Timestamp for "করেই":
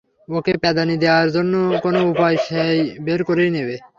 3.29-3.51